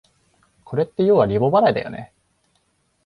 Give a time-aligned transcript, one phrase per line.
[0.63, 2.11] これってようはリボ払いだよね